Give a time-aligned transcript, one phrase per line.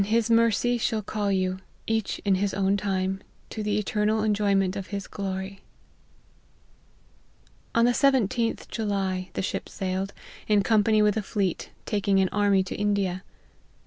[0.01, 4.75] 51 nis mercy, shall call you, each in his own time, to the eternal enjoyment
[4.75, 5.59] of his glory."
[7.75, 10.11] On the 17th July the ship sailed,
[10.47, 13.21] in company with a fleet, taking an army to India.